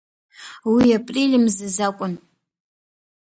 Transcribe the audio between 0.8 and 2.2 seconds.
април мзазы акәын.